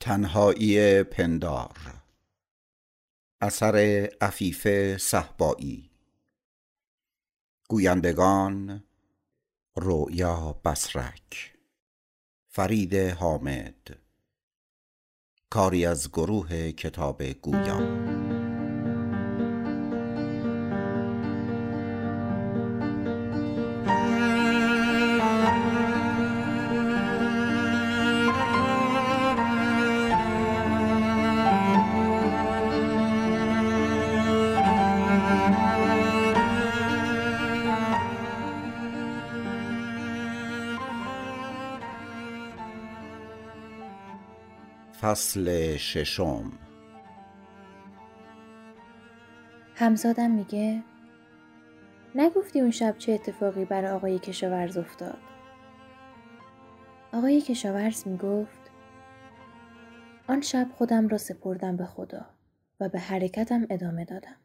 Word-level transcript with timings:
تنهایی 0.00 1.02
پندار. 1.02 2.02
اثر 3.40 3.76
عفیف 4.20 4.68
صهبایی. 4.96 5.90
گویندگان 7.68 8.84
رؤیا 9.76 10.60
بسرک 10.64 11.54
فرید 12.48 12.94
حامد. 12.94 13.98
کاری 15.50 15.86
از 15.86 16.08
گروه 16.08 16.72
کتاب 16.72 17.22
گویا 17.22 18.27
فصل 45.00 45.76
ششم. 45.76 46.52
همزادم 49.74 50.30
میگه 50.30 50.82
نگفتی 52.14 52.60
اون 52.60 52.70
شب 52.70 52.98
چه 52.98 53.12
اتفاقی 53.12 53.64
برای 53.64 53.90
آقای 53.90 54.18
کشاورز 54.18 54.76
افتاد؟ 54.76 55.18
آقای 57.12 57.40
کشاورز 57.40 58.08
می‌گفت 58.08 58.70
آن 60.28 60.40
شب 60.40 60.68
خودم 60.74 61.08
را 61.08 61.18
سپردم 61.18 61.76
به 61.76 61.84
خدا 61.84 62.26
و 62.80 62.88
به 62.88 62.98
حرکتم 62.98 63.66
ادامه 63.70 64.04
دادم. 64.04 64.36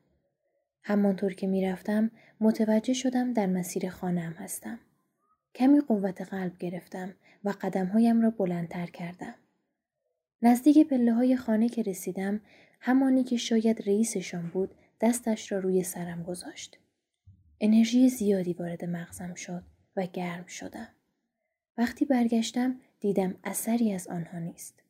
همانطور 0.83 1.33
که 1.33 1.47
می‌رفتم 1.47 2.11
متوجه 2.39 2.93
شدم 2.93 3.33
در 3.33 3.45
مسیر 3.45 3.89
خانم 3.89 4.31
هستم. 4.31 4.79
کمی 5.55 5.81
قوت 5.81 6.21
قلب 6.21 6.57
گرفتم 6.57 7.13
و 7.43 7.53
قدمهایم 7.61 8.21
را 8.21 8.29
بلندتر 8.29 8.85
کردم. 8.85 9.35
نزدیک 10.45 10.87
پله 10.87 11.13
های 11.13 11.37
خانه 11.37 11.69
که 11.69 11.83
رسیدم 11.83 12.41
همانی 12.79 13.23
که 13.23 13.37
شاید 13.37 13.89
رئیسشان 13.89 14.49
بود 14.49 14.75
دستش 15.01 15.51
را 15.51 15.59
روی 15.59 15.83
سرم 15.83 16.23
گذاشت. 16.23 16.77
انرژی 17.61 18.09
زیادی 18.09 18.53
وارد 18.53 18.85
مغزم 18.85 19.33
شد 19.33 19.63
و 19.95 20.05
گرم 20.13 20.45
شدم. 20.45 20.89
وقتی 21.77 22.05
برگشتم 22.05 22.79
دیدم 22.99 23.35
اثری 23.43 23.93
از 23.93 24.07
آنها 24.07 24.39
نیست. 24.39 24.83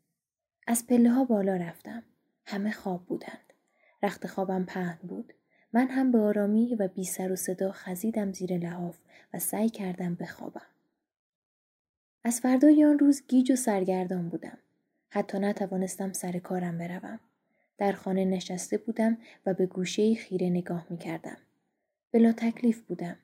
از 0.68 0.88
پله 0.88 1.10
ها 1.12 1.26
بالا 1.26 1.56
رفتم. 1.56 2.04
همه 2.46 2.72
خواب 2.72 3.06
بودند. 3.06 3.54
رخت 4.04 4.28
خوابم 4.28 4.66
پهن 4.66 5.00
بود. 5.04 5.34
من 5.74 5.88
هم 5.88 6.12
به 6.12 6.20
آرامی 6.20 6.76
و 6.76 6.88
بی 6.88 7.04
سر 7.04 7.32
و 7.32 7.36
صدا 7.36 7.72
خزیدم 7.72 8.32
زیر 8.32 8.58
لحاف 8.58 8.98
و 9.34 9.40
سعی 9.40 9.70
کردم 9.70 10.16
بخوابم. 10.16 10.68
از 12.24 12.42
فردای 12.42 12.86
آن 12.86 13.00
روز 13.00 13.24
گیج 13.28 13.52
و 13.52 13.56
سرگردان 13.56 14.30
بودم. 14.30 14.58
حتی 15.16 15.40
نتوانستم 15.40 16.14
سر 16.14 16.40
کارم 16.40 16.78
بروم. 16.78 17.20
در 17.78 17.92
خانه 17.92 18.26
نشسته 18.26 18.78
بودم 18.78 19.18
و 19.46 19.54
به 19.54 19.66
گوشه 19.66 20.16
خیره 20.16 20.50
نگاه 20.50 20.88
می 20.90 20.98
کردم. 20.98 21.38
بلا 22.12 22.32
تکلیف 22.32 22.82
بودم. 22.82 23.18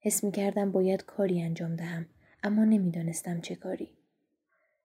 حس 0.00 0.24
می 0.24 0.32
کردم 0.32 0.72
باید 0.72 1.04
کاری 1.04 1.42
انجام 1.42 1.76
دهم 1.76 2.06
اما 2.42 2.64
نمی‌دانستم 2.64 3.40
چه 3.40 3.54
کاری. 3.54 3.88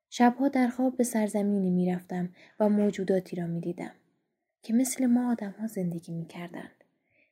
شبها 0.09 0.47
در 0.47 0.67
خواب 0.67 0.97
به 0.97 1.03
سرزمینی 1.03 1.69
می 1.69 1.91
رفتم 1.91 2.29
و 2.59 2.69
موجوداتی 2.69 3.35
را 3.35 3.47
می 3.47 3.59
دیدم 3.59 3.93
که 4.61 4.73
مثل 4.73 5.05
ما 5.05 5.31
آدم 5.31 5.55
ها 5.59 5.67
زندگی 5.67 6.13
می 6.13 6.25
کردند. 6.25 6.83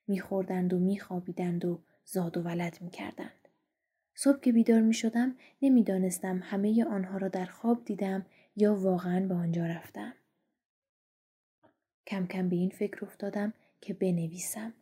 می 0.07 0.19
خوردند 0.19 0.73
و 0.73 0.79
می 0.79 0.99
خوابیدند 0.99 1.65
و 1.65 1.79
زاد 2.05 2.37
و 2.37 2.41
ولد 2.41 2.77
می 2.81 2.89
کردند. 2.89 3.47
صبح 4.15 4.39
که 4.39 4.51
بیدار 4.51 4.81
می 4.81 4.93
شدم 4.93 5.35
نمی 5.61 5.83
دانستم 5.83 6.41
همه 6.43 6.85
آنها 6.85 7.17
را 7.17 7.27
در 7.27 7.45
خواب 7.45 7.85
دیدم 7.85 8.25
یا 8.55 8.75
واقعا 8.75 9.27
به 9.27 9.33
آنجا 9.33 9.65
رفتم. 9.65 10.13
کم 12.07 12.27
کم 12.27 12.49
به 12.49 12.55
این 12.55 12.69
فکر 12.69 13.05
افتادم 13.05 13.53
که 13.81 13.93
بنویسم 13.93 14.73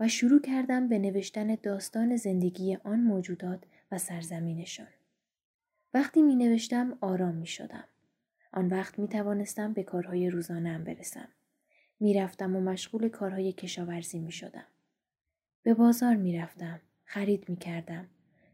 و 0.00 0.08
شروع 0.08 0.40
کردم 0.40 0.88
به 0.88 0.98
نوشتن 0.98 1.54
داستان 1.54 2.16
زندگی 2.16 2.76
آن 2.84 3.00
موجودات 3.00 3.64
و 3.92 3.98
سرزمینشان. 3.98 4.88
وقتی 5.94 6.22
می 6.22 6.36
نوشتم 6.36 6.98
آرام 7.00 7.34
می 7.34 7.46
شدم. 7.46 7.84
آن 8.52 8.68
وقت 8.68 8.98
می 8.98 9.08
توانستم 9.08 9.72
به 9.72 9.82
کارهای 9.82 10.30
روزانم 10.30 10.84
برسم. 10.84 11.28
می 12.00 12.14
رفتم 12.14 12.56
و 12.56 12.60
مشغول 12.60 13.08
کارهای 13.08 13.52
کشاورزی 13.52 14.18
می 14.18 14.32
شدم. 14.32 14.66
به 15.62 15.74
بازار 15.74 16.16
می 16.16 16.38
رفتم. 16.38 16.80
خرید 17.04 17.48
می 17.48 17.56
کردم. 17.56 18.08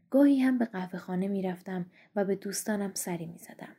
گاهی 0.09 0.39
هم 0.39 0.57
به 0.57 0.65
قهوه 0.65 0.99
خانه 0.99 1.27
می 1.27 1.41
رفتم 1.41 1.85
و 2.15 2.25
به 2.25 2.35
دوستانم 2.35 2.91
سری 2.93 3.25
می 3.25 3.37
زدم. 3.37 3.75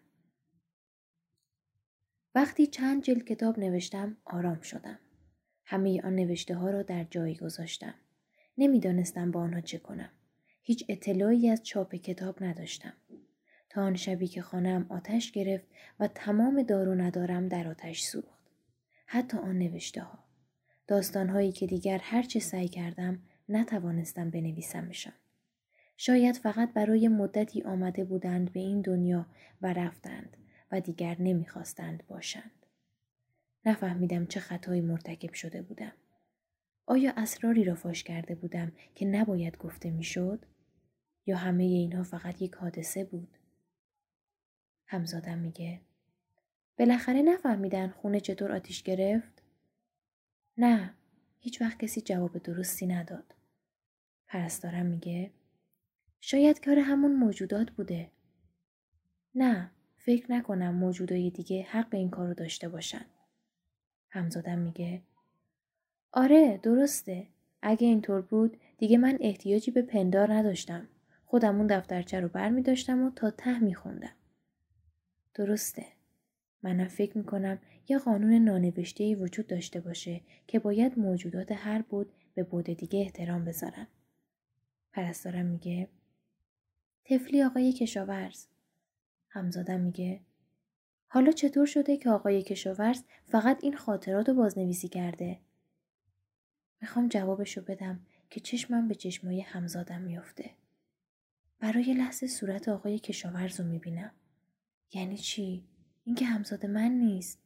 وقتی 2.36 2.66
چند 2.66 3.02
جلد 3.02 3.24
کتاب 3.24 3.58
نوشتم 3.58 4.16
آرام 4.24 4.60
شدم. 4.60 4.98
همه 5.64 6.00
آن 6.04 6.14
نوشته 6.14 6.54
ها 6.54 6.70
را 6.70 6.82
در 6.82 7.04
جایی 7.04 7.34
گذاشتم. 7.34 7.94
نمی‌دانستم 8.58 9.30
با 9.30 9.40
آنها 9.40 9.60
چه 9.60 9.78
کنم. 9.78 10.10
هیچ 10.62 10.84
اطلاعی 10.88 11.50
از 11.50 11.62
چاپ 11.62 11.94
کتاب 11.94 12.44
نداشتم. 12.44 12.92
تا 13.68 13.82
آن 13.82 13.96
شبی 13.96 14.26
که 14.26 14.42
خانم 14.42 14.86
آتش 14.88 15.32
گرفت 15.32 15.66
و 16.00 16.08
تمام 16.08 16.62
دار 16.62 16.88
و 16.88 16.94
ندارم 16.94 17.48
در 17.48 17.68
آتش 17.68 18.02
سوخت. 18.02 18.44
حتی 19.06 19.36
آن 19.36 19.58
نوشته 19.58 20.00
ها. 20.00 20.18
داستان 20.86 21.28
هایی 21.28 21.52
که 21.52 21.66
دیگر 21.66 21.98
هرچه 22.02 22.40
سعی 22.40 22.68
کردم 22.68 23.22
نتوانستم 23.48 24.30
بنویسمشان. 24.30 25.14
شاید 25.96 26.36
فقط 26.36 26.72
برای 26.72 27.08
مدتی 27.08 27.62
آمده 27.62 28.04
بودند 28.04 28.52
به 28.52 28.60
این 28.60 28.80
دنیا 28.80 29.26
و 29.62 29.72
رفتند 29.72 30.36
و 30.72 30.80
دیگر 30.80 31.16
نمی‌خواستند 31.18 32.06
باشند. 32.06 32.66
نفهمیدم 33.64 34.26
چه 34.26 34.40
خطایی 34.40 34.80
مرتکب 34.80 35.32
شده 35.32 35.62
بودم. 35.62 35.92
آیا 36.86 37.12
اسراری 37.16 37.64
را 37.64 37.74
فاش 37.74 38.02
کرده 38.04 38.34
بودم 38.34 38.72
که 38.94 39.06
نباید 39.06 39.58
گفته 39.58 39.90
می‌شد؟ 39.90 40.46
یا 41.26 41.36
همه 41.36 41.64
اینها 41.64 42.02
فقط 42.02 42.42
یک 42.42 42.54
حادثه 42.54 43.04
بود؟ 43.04 43.38
همزادم 44.86 45.38
میگه 45.38 45.80
بالاخره 46.78 47.22
نفهمیدن 47.22 47.88
خونه 47.88 48.20
چطور 48.20 48.52
آتیش 48.52 48.82
گرفت؟ 48.82 49.42
نه 50.56 50.94
هیچ 51.38 51.62
وقت 51.62 51.78
کسی 51.78 52.00
جواب 52.00 52.38
درستی 52.38 52.86
نداد. 52.86 53.34
پرستارم 54.28 54.86
میگه 54.86 55.30
شاید 56.20 56.64
کار 56.64 56.78
همون 56.78 57.12
موجودات 57.16 57.70
بوده. 57.70 58.10
نه 59.34 59.70
فکر 60.06 60.32
نکنم 60.32 60.74
موجودای 60.74 61.30
دیگه 61.30 61.62
حق 61.62 61.94
این 61.94 62.10
کارو 62.10 62.34
داشته 62.34 62.68
باشن. 62.68 63.04
همزادم 64.10 64.58
میگه 64.58 65.02
آره 66.12 66.60
درسته. 66.62 67.26
اگه 67.62 67.86
اینطور 67.86 68.20
بود 68.20 68.56
دیگه 68.78 68.98
من 68.98 69.18
احتیاجی 69.20 69.70
به 69.70 69.82
پندار 69.82 70.32
نداشتم. 70.32 70.88
خودم 71.24 71.56
اون 71.56 71.66
دفترچه 71.66 72.20
رو 72.20 72.28
بر 72.28 72.48
می 72.48 72.62
داشتم 72.62 73.02
و 73.02 73.10
تا 73.10 73.30
ته 73.30 73.58
می 73.58 73.74
خوندم. 73.74 74.12
درسته. 75.34 75.86
منم 76.62 76.88
فکر 76.88 77.18
می 77.18 77.24
کنم 77.24 77.58
یه 77.88 77.98
قانون 77.98 78.32
نانوشته 78.32 79.16
وجود 79.16 79.46
داشته 79.46 79.80
باشه 79.80 80.20
که 80.46 80.58
باید 80.58 80.98
موجودات 80.98 81.52
هر 81.52 81.82
بود 81.82 82.12
به 82.34 82.42
بود 82.42 82.64
دیگه 82.64 83.00
احترام 83.00 83.44
بذارن. 83.44 83.86
پرستارم 84.92 85.46
میگه 85.46 85.88
تفلی 87.04 87.42
آقای 87.42 87.72
کشاورز 87.72 88.46
همزادم 89.36 89.80
میگه 89.80 90.20
حالا 91.06 91.32
چطور 91.32 91.66
شده 91.66 91.96
که 91.96 92.10
آقای 92.10 92.42
کشاورز 92.42 93.02
فقط 93.24 93.64
این 93.64 93.76
خاطرات 93.76 94.28
رو 94.28 94.34
بازنویسی 94.34 94.88
کرده؟ 94.88 95.40
می‌خوام 96.80 97.08
جوابشو 97.08 97.60
بدم 97.60 98.00
که 98.30 98.40
چشمم 98.40 98.88
به 98.88 98.94
چشمای 98.94 99.40
همزادم 99.40 100.00
میافته. 100.00 100.50
برای 101.60 101.94
لحظه 101.94 102.26
صورت 102.26 102.68
آقای 102.68 102.98
کشاورز 102.98 103.60
رو 103.60 103.66
می‌بینم. 103.66 104.10
یعنی 104.92 105.18
چی؟ 105.18 105.64
اینکه 106.04 106.24
همزاد 106.24 106.66
من 106.66 106.90
نیست. 106.90 107.38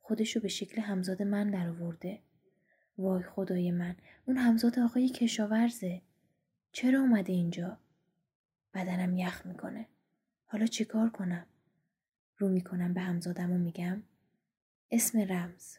خودشو 0.00 0.40
به 0.40 0.48
شکل 0.48 0.82
همزاد 0.82 1.22
من 1.22 1.50
درآورده. 1.50 2.18
وای 2.98 3.22
خدای 3.22 3.70
من 3.70 3.96
اون 4.26 4.36
همزاد 4.36 4.78
آقای 4.78 5.08
کشاورزه. 5.08 6.02
چرا 6.72 7.00
اومده 7.00 7.32
اینجا؟ 7.32 7.78
بدنم 8.74 9.16
یخ 9.16 9.46
می‌کنه. 9.46 9.86
حالا 10.54 10.66
چیکار 10.66 11.10
کنم؟ 11.10 11.46
رو 12.38 12.48
می‌کنم 12.48 12.94
به 12.94 13.00
همزادم 13.00 13.52
و 13.52 13.58
میگم 13.58 14.02
اسم 14.90 15.18
رمز. 15.18 15.76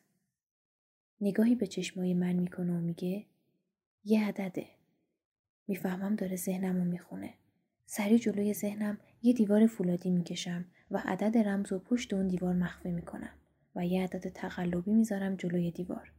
نگاهی 1.22 1.56
به 1.56 1.68
چشمای 1.68 2.14
من 2.14 2.34
می‌کنه 2.34 2.74
و 2.74 2.80
میگه 2.80 3.26
یه 4.06 4.28
عدده. 4.28 4.68
می‌فهمم 5.68 6.16
داره 6.16 6.36
ذهنم 6.36 6.76
رو 6.76 6.84
می‌خونه. 6.84 7.34
سری 7.86 8.20
جلوی 8.20 8.54
ذهنم 8.54 8.98
یه 9.22 9.34
دیوار 9.34 9.68
فولادی 9.68 10.10
می‌کشم 10.10 10.66
و 10.92 11.02
عدد 11.06 11.38
رمز 11.38 11.72
و 11.72 11.80
پشت 11.80 12.14
اون 12.14 12.28
دیوار 12.28 12.54
مخفی 12.56 12.92
می‌کنم 12.92 13.34
و 13.76 13.86
یه 13.86 14.04
عدد 14.04 14.30
تقلبی 14.30 14.92
می‌ذارم 14.92 15.36
جلوی 15.36 15.72
دیوار. 15.72 16.12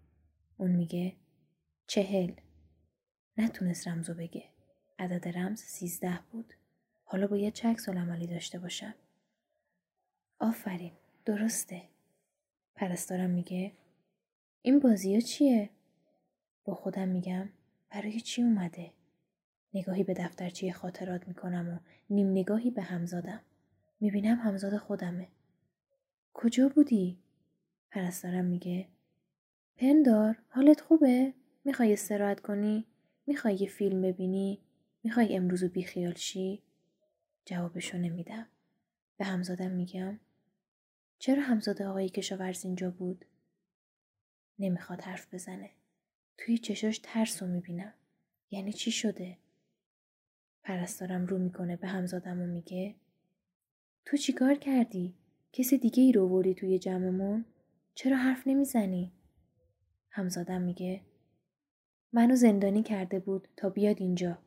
اون 0.56 0.70
میگه 0.70 1.16
چهل. 1.86 2.32
نتونست 3.38 3.88
رمزو 3.88 4.14
بگه. 4.14 4.44
عدد 4.98 5.28
رمز 5.28 5.60
سیزده 5.60 6.20
بود. 6.30 6.54
حالا 7.08 7.26
باید 7.26 7.52
چه 7.52 7.68
عکس 7.68 7.88
عملی 7.88 8.26
داشته 8.26 8.58
باشم. 8.58 8.94
آفرین. 10.38 10.92
درسته. 11.24 11.82
پرستارم 12.74 13.30
میگه 13.30 13.72
این 14.62 14.78
بازی 14.78 15.14
ها 15.14 15.20
چیه؟ 15.20 15.70
با 16.64 16.74
خودم 16.74 17.08
میگم 17.08 17.48
برای 17.90 18.20
چی 18.20 18.42
اومده؟ 18.42 18.92
نگاهی 19.74 20.04
به 20.04 20.14
دفترچه 20.14 20.72
خاطرات 20.72 21.28
می‌کنم 21.28 21.68
و 21.68 21.78
نیم 22.10 22.30
نگاهی 22.30 22.70
به 22.70 22.82
همزادم. 22.82 23.40
می‌بینم 24.00 24.36
همزاد 24.36 24.76
خودمه. 24.76 25.28
کجا 26.34 26.68
بودی؟ 26.68 27.18
پرستارم 27.90 28.44
میگه 28.44 28.88
پندار 29.76 30.38
حالت 30.48 30.80
خوبه؟ 30.80 31.32
می‌خوای 31.64 31.92
استراحت 31.92 32.40
کنی؟ 32.40 32.84
می‌خوای 33.26 33.54
یه 33.54 33.68
فیلم 33.68 34.02
ببینی؟ 34.02 34.60
می‌خوای 35.04 35.36
امروزو 35.36 35.68
بیخیال 35.68 36.14
شی؟ 36.14 36.62
جوابشو 37.48 37.98
نمیدم. 37.98 38.46
به 39.16 39.24
همزادم 39.24 39.70
میگم 39.70 40.20
چرا 41.18 41.42
همزاده 41.42 41.86
آقای 41.86 42.08
کشاورز 42.08 42.64
اینجا 42.64 42.90
بود؟ 42.90 43.24
نمی‌خواد 44.58 45.00
حرف 45.00 45.34
بزنه. 45.34 45.70
توی 46.38 46.58
چشاش 46.58 47.00
ترس 47.02 47.42
رو 47.42 47.48
می‌بینم. 47.48 47.94
یعنی 48.50 48.72
چی 48.72 48.90
شده؟ 48.90 49.38
پرستارم 50.62 51.26
رو 51.26 51.38
می‌کنه 51.38 51.76
به 51.76 51.88
همزادم 51.88 52.42
و 52.42 52.46
میگه 52.46 52.94
تو 54.04 54.16
چیکار 54.16 54.54
کردی؟ 54.54 55.14
کسی 55.52 55.78
دیگه 55.78 56.02
ای 56.02 56.12
رو 56.12 56.28
وردی 56.28 56.54
توی 56.54 56.78
جمعمون؟ 56.78 57.44
چرا 57.94 58.16
حرف 58.16 58.46
نمی‌زنی؟ 58.46 59.12
همزادم 60.10 60.62
میگه 60.62 61.00
منو 62.12 62.36
زندانی 62.36 62.82
کرده 62.82 63.20
بود 63.20 63.48
تا 63.56 63.70
بیاد 63.70 63.96
اینجا. 64.00 64.38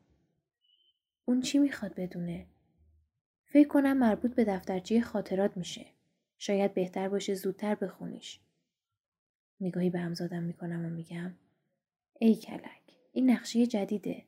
اون 1.25 1.41
چی 1.41 1.59
می‌خواد 1.59 1.95
بدونه؟ 1.95 2.45
فکر 3.51 3.67
کنم 3.67 3.97
مربوط 3.97 4.35
به 4.35 4.45
دفترچه 4.45 5.01
خاطرات 5.01 5.57
میشه. 5.57 5.85
شاید 6.37 6.73
بهتر 6.73 7.09
باشه 7.09 7.33
زودتر 7.33 7.75
بخونیش. 7.75 8.39
نگاهی 9.61 9.89
به 9.89 9.99
همزادم 9.99 10.43
می‌کنم 10.43 10.85
و 10.85 10.89
میگم 10.89 11.31
ای 12.19 12.35
کلک 12.35 12.81
این 13.13 13.29
نقشه 13.29 13.67
جدیده. 13.67 14.23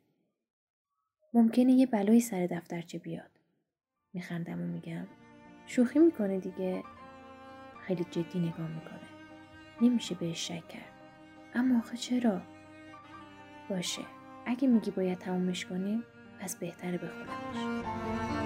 ممکنه 1.34 1.72
یه 1.72 1.86
بلایی 1.86 2.20
سر 2.20 2.48
دفترچه 2.48 2.98
بیاد. 2.98 3.30
میخندم 4.14 4.62
و 4.62 4.66
میگم 4.68 5.08
شوخی 5.66 6.00
می‌کنه 6.00 6.40
دیگه. 6.40 6.84
خیلی 7.82 8.04
جدی 8.04 8.40
نگاه 8.40 8.68
می‌کنه. 8.68 9.10
نمیشه 9.82 10.16
بهش 10.16 10.48
شک 10.48 10.68
کرد. 10.68 10.94
اما 11.54 11.80
آخه 11.80 11.98
چرا؟ 11.98 12.42
باشه. 13.70 14.02
اگه 14.46 14.68
میگی 14.68 14.92
باید 14.92 15.18
تمومش 15.18 15.66
کنیم 15.66 16.04
پس 16.40 16.56
بهتره 16.56 16.98
بخونمش. 16.98 18.41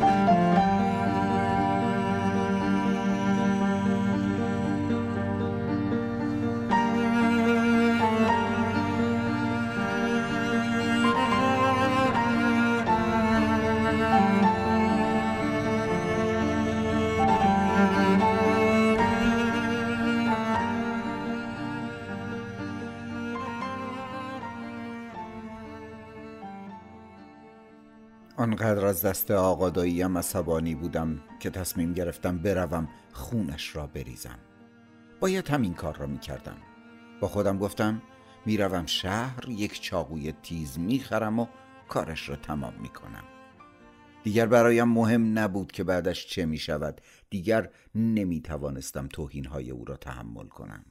Thank 0.00 0.40
you. 0.40 0.45
آنقدر 28.56 28.86
از 28.86 29.02
دست 29.02 29.30
آقاداییم 29.30 30.18
عصبانی 30.18 30.74
بودم 30.74 31.20
که 31.40 31.50
تصمیم 31.50 31.92
گرفتم 31.92 32.38
بروم 32.38 32.88
خونش 33.12 33.76
را 33.76 33.86
بریزم. 33.86 34.38
باید 35.20 35.48
همین 35.48 35.74
کار 35.74 35.96
را 35.96 36.06
می‌کردم. 36.06 36.56
با 37.20 37.28
خودم 37.28 37.58
گفتم 37.58 38.02
می‌روم 38.46 38.86
شهر 38.86 39.48
یک 39.48 39.82
چاقوی 39.82 40.32
تیز 40.32 40.78
می‌خرم 40.78 41.38
و 41.38 41.46
کارش 41.88 42.28
را 42.28 42.36
تمام 42.36 42.74
می‌کنم. 42.80 43.24
دیگر 44.24 44.46
برایم 44.46 44.88
مهم 44.88 45.38
نبود 45.38 45.72
که 45.72 45.84
بعدش 45.84 46.26
چه 46.26 46.46
می‌شود. 46.46 47.00
دیگر 47.30 47.70
نمی‌توانستم 47.94 49.08
توهینهای 49.08 49.70
او 49.70 49.84
را 49.84 49.96
تحمل 49.96 50.48
کنم. 50.48 50.84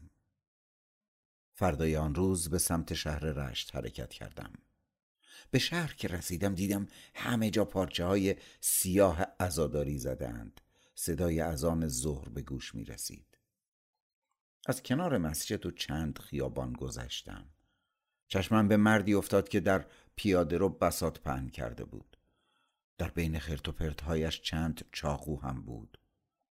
فردای 1.54 1.98
آن 1.98 2.16
روز 2.16 2.50
به 2.50 2.58
سمت 2.58 2.94
شهر 2.94 3.20
رشت 3.20 3.76
حرکت 3.76 4.10
کردم. 4.10 4.52
به 5.52 5.60
شهر 5.60 5.94
که 5.94 6.08
رسیدم 6.08 6.56
دیدم 6.56 6.88
همه 7.16 7.50
جا 7.50 7.66
پارچه 7.66 8.06
های 8.06 8.36
سیاه 8.62 9.26
ازاداری 9.40 10.00
زدند 10.00 10.62
صدای 10.96 11.42
اذان 11.42 11.88
ظهر 11.88 12.30
به 12.30 12.42
گوش 12.42 12.76
می 12.76 12.86
رسید 12.86 13.36
از 14.66 14.84
کنار 14.84 15.18
مسجد 15.18 15.66
و 15.66 15.72
چند 15.72 16.20
خیابان 16.20 16.74
گذشتم. 16.74 17.46
چشمم 18.28 18.68
به 18.68 18.78
مردی 18.78 19.14
افتاد 19.14 19.50
که 19.50 19.60
در 19.60 19.86
پیاده 20.16 20.58
رو 20.58 20.70
بسات 20.70 21.20
پهن 21.20 21.50
کرده 21.50 21.86
بود. 21.86 22.18
در 22.98 23.10
بین 23.10 23.40
خرت 23.40 23.68
و 23.68 23.72
پرتهایش 23.72 24.42
چند 24.42 24.86
چاقو 24.92 25.42
هم 25.42 25.62
بود. 25.62 25.98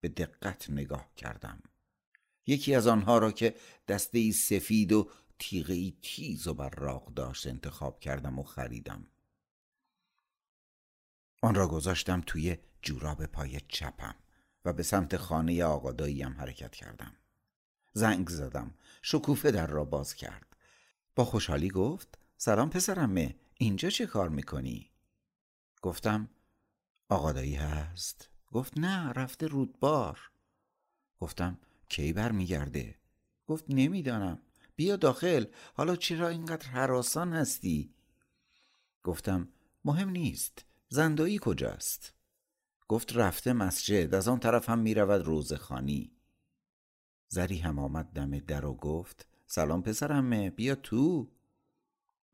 به 0.00 0.08
دقت 0.08 0.70
نگاه 0.70 1.14
کردم. 1.16 1.62
یکی 2.46 2.74
از 2.74 2.86
آنها 2.86 3.18
را 3.18 3.32
که 3.32 3.54
دسته 3.88 4.18
ای 4.18 4.32
سفید 4.32 4.92
و 4.92 5.10
تیغه 5.38 5.74
ای 5.74 5.96
تیز 6.02 6.46
و 6.46 6.54
براق 6.54 7.14
داشت 7.14 7.46
انتخاب 7.46 8.00
کردم 8.00 8.38
و 8.38 8.42
خریدم. 8.42 9.06
آن 11.42 11.54
را 11.54 11.68
گذاشتم 11.68 12.22
توی 12.26 12.58
جوراب 12.82 13.26
پای 13.26 13.60
چپم 13.68 14.14
و 14.64 14.72
به 14.72 14.82
سمت 14.82 15.16
خانه 15.16 15.64
آقاداییم 15.64 16.32
حرکت 16.32 16.74
کردم. 16.74 17.16
زنگ 17.92 18.28
زدم. 18.28 18.74
شکوفه 19.02 19.50
در 19.50 19.66
را 19.66 19.84
باز 19.84 20.14
کرد. 20.14 20.56
با 21.14 21.24
خوشحالی 21.24 21.70
گفت 21.70 22.18
سلام 22.36 22.70
پسرمه 22.70 23.36
اینجا 23.58 23.90
چه 23.90 24.06
کار 24.06 24.28
می‌کنی؟ 24.28 24.90
گفتم 25.82 26.28
آقادایی 27.08 27.54
هست. 27.54 28.28
گفت 28.52 28.78
نه 28.78 29.12
رفته 29.12 29.46
رودبار. 29.46 30.30
گفتم 31.20 31.58
کی 31.88 32.12
برمیگرده؟ 32.12 32.94
گفت 33.46 33.64
نمی‌دانم. 33.68 34.38
بیا 34.76 34.96
داخل. 34.96 35.44
حالا 35.74 35.96
چرا 35.96 36.28
اینقدر 36.28 36.66
حراسان 36.66 37.32
هستی؟ 37.32 37.94
گفتم 39.02 39.48
مهم 39.84 40.10
نیست. 40.10 40.64
زندایی 40.88 41.38
کجاست؟ 41.42 42.14
گفت 42.88 43.16
رفته 43.16 43.52
مسجد. 43.52 44.14
از 44.14 44.28
آن 44.28 44.38
طرف 44.38 44.68
هم 44.68 44.78
می‌رود 44.78 45.22
روزخانی. 45.22 46.10
زری 47.28 47.58
هم 47.58 47.78
آمد 47.78 48.06
دم 48.06 48.38
در 48.38 48.64
و 48.64 48.74
گفت 48.74 49.26
سلام 49.46 49.82
پسرمه 49.82 50.50
بیا 50.50 50.74
تو. 50.74 51.30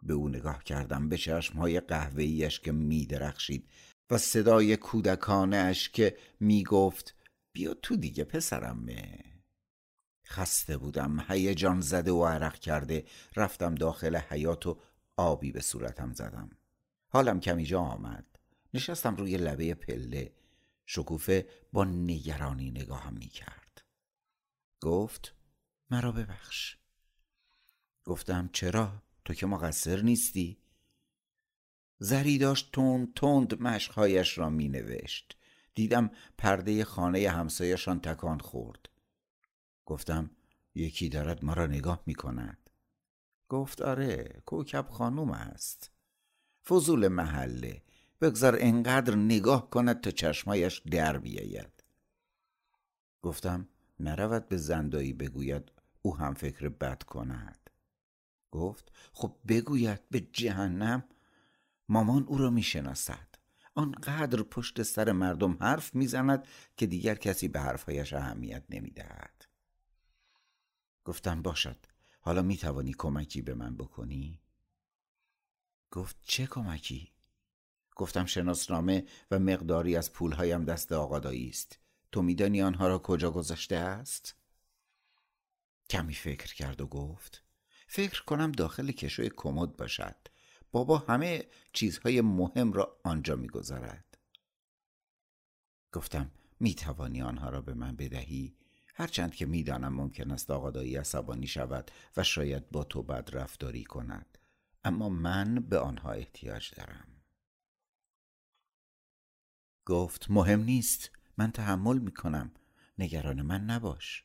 به 0.03 0.15
او 0.15 0.29
نگاه 0.29 0.65
کردم 0.65 1.09
به 1.09 1.17
چشمهای 1.17 1.81
قهوه‌ایش 1.81 2.61
که 2.61 2.73
میدرخشید 2.73 3.69
و 4.11 4.19
صدای 4.19 4.77
کودکانه 4.77 5.57
اش 5.57 5.89
که 5.89 6.17
می‌گفت 6.41 7.15
بیا 7.53 7.75
تو 7.75 7.97
دیگه 7.97 8.25
پسرمه 8.25 9.30
خسته 10.31 10.77
بودم. 10.77 11.25
هیجان 11.29 11.81
زده 11.81 12.13
و 12.13 12.25
عرق 12.25 12.55
کرده 12.55 13.05
رفتم 13.37 13.75
داخل 13.75 14.17
حیات 14.17 14.67
و 14.67 14.81
آبی 15.17 15.53
به 15.53 15.61
صورتم 15.61 16.13
زدم. 16.13 16.51
حالم 17.09 17.41
کمی 17.41 17.65
جا 17.65 17.81
آمد. 17.81 18.27
نشستم 18.75 19.17
روی 19.17 19.37
لبه 19.37 19.75
پله. 19.75 20.33
شکوفه 20.87 21.49
با 21.73 21.85
نگرانی 21.85 22.71
نگاهم 22.71 23.15
می 23.15 23.29
کرد 23.29 23.83
گفت 24.81 25.35
مرا 25.91 26.13
ببخش. 26.13 26.77
گفتم 28.05 28.51
چرا؟ 28.53 29.03
تو 29.25 29.35
که 29.35 29.47
مقصر 29.47 30.01
نیستی. 30.01 30.59
زری 31.99 32.39
داشت 32.39 32.73
تند 32.73 33.15
تند 33.15 33.63
مشقهایش 33.63 34.39
را 34.39 34.51
می 34.51 34.69
نوشت 34.69 35.37
دیدم 35.75 36.11
پرده 36.39 36.85
خانه 36.85 37.29
همسایشان 37.29 38.01
تکان 38.01 38.39
خورد. 38.39 38.90
گفتم 39.91 40.31
یکی 40.75 41.09
دارد 41.09 41.45
ما 41.45 41.53
را 41.53 41.67
نگاه 41.67 42.03
می 42.07 42.15
کند 42.15 42.71
گفت 43.49 43.83
آره 43.83 44.43
کوکب 44.47 44.87
خانوم 44.91 45.31
است. 45.31 45.91
فضول 46.65 47.09
محله 47.09 47.83
بگذار 48.21 48.57
انقدر 48.61 49.15
نگاه 49.15 49.71
کند 49.71 50.01
تا 50.01 50.11
چشمایش 50.11 50.79
در 50.79 51.19
بیاید. 51.19 51.85
گفتم 53.23 53.69
نرود 54.01 54.49
به 54.49 54.57
زندایی 54.57 55.13
بگوید 55.13 55.73
او 56.03 56.17
هم 56.17 56.35
فکر 56.35 56.69
بد 56.69 57.03
کند. 57.03 57.71
گفت 58.51 58.93
خب 59.13 59.37
بگوید 59.49 60.01
به 60.11 60.21
جهنم 60.21 61.05
مامان 61.89 62.23
او 62.23 62.39
را 62.39 62.51
می‌شناسد. 62.51 63.29
آنقدر 63.75 64.43
پشت 64.43 64.83
سر 64.83 65.13
مردم 65.13 65.57
حرف 65.61 65.95
می‌زند 65.95 66.47
که 66.77 66.87
دیگر 66.87 67.15
کسی 67.15 67.49
به 67.49 67.61
حرفهایش 67.61 68.13
اهمیت 68.13 68.65
نمی‌دهد. 68.71 69.50
گفتم 71.05 71.43
باشد 71.43 71.77
حالا 72.21 72.43
می 72.43 72.57
توانی 72.57 72.95
کمکی 72.99 73.43
به 73.43 73.55
من 73.55 73.77
بکنی؟ 73.77 74.41
گفت 75.91 76.17
چه 76.23 76.47
کمکی؟ 76.47 77.13
گفتم 77.97 78.27
شناسنامه 78.27 79.07
و 79.31 79.39
مقداری 79.39 79.97
از 79.97 80.13
پولهایم 80.13 80.65
دست 80.65 80.93
آقادایی 80.93 81.49
است 81.49 81.79
تو 82.13 82.23
میدانی 82.23 82.63
آنها 82.63 82.89
را 82.89 82.99
کجا 82.99 83.31
گذاشته 83.31 83.77
است؟ 83.77 84.35
کمی 85.91 86.15
فکر 86.15 86.55
کرد 86.55 86.81
و 86.81 86.87
گفت 86.87 87.43
فکر 87.87 88.25
کنم 88.25 88.53
داخل 88.53 88.91
کشوی 88.93 89.31
کمد 89.37 89.77
باشد 89.77 90.17
بابا 90.73 90.99
همه 90.99 91.47
چیزهای 91.73 92.21
مهم 92.21 92.73
را 92.73 93.01
آنجا 93.05 93.37
می‌گذارد 93.37 94.19
گفتم 95.93 96.31
می 96.61 96.75
توانی 96.75 97.23
آنها 97.23 97.49
را 97.49 97.61
به 97.61 97.75
من 97.75 97.97
بدهی 97.97 98.57
هرچند 99.01 99.35
که 99.35 99.47
می‌دانم 99.47 99.95
ممکن 99.95 100.31
است 100.31 100.51
آقادایی 100.51 100.97
عصبانی 100.97 101.47
شود 101.47 101.91
و 102.17 102.25
شاید 102.25 102.71
با 102.71 102.85
تو 102.85 103.03
بد 103.03 103.31
رفتاری 103.33 103.85
کند 103.85 104.39
اما 104.85 105.09
من 105.09 105.55
به 105.55 105.79
آنها 105.79 106.13
احتیاج 106.13 106.75
دارم. 106.75 107.23
گفت 109.87 110.31
مهم 110.31 110.61
نیست 110.61 111.11
من 111.37 111.53
تحمل 111.53 111.99
می 111.99 112.13
کنم 112.13 112.53
نگران 112.99 113.43
من 113.43 113.65
نباش. 113.65 114.25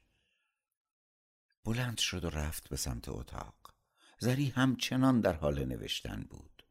بلند 1.64 1.98
شد 1.98 2.26
و 2.26 2.30
رفت 2.30 2.70
به 2.70 2.76
سمت 2.78 3.10
اتاق. 3.10 3.74
زری 4.20 4.50
همچنان 4.50 5.22
در 5.22 5.34
حال 5.34 5.66
نوشتن 5.66 6.22
بود. 6.30 6.66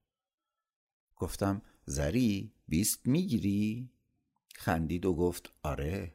گفتم 1.17 1.63
زری 1.87 2.55
بیست 2.69 3.07
می‌گیری؟ 3.07 3.91
خندید 4.55 5.07
و 5.07 5.15
گفت 5.15 5.53
آره. 5.63 6.15